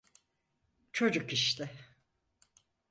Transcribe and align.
Çocuk 0.91 1.33
işte. 1.33 1.71